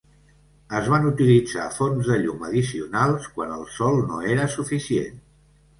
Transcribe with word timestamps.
Es 0.77 0.87
van 0.93 1.05
utilitzar 1.09 1.67
fonts 1.77 2.09
de 2.13 2.17
llum 2.23 2.49
addicionals 2.49 3.29
quan 3.37 3.55
el 3.61 3.69
sol 3.79 4.05
no 4.11 4.27
era 4.37 4.53
suficient. 4.59 5.27